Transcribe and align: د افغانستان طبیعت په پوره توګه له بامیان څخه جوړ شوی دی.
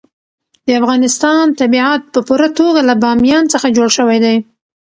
د 0.65 0.67
افغانستان 0.79 1.43
طبیعت 1.59 2.01
په 2.13 2.19
پوره 2.27 2.49
توګه 2.59 2.79
له 2.89 2.93
بامیان 3.03 3.43
څخه 3.53 3.67
جوړ 3.77 3.87
شوی 3.97 4.17
دی. 4.25 4.37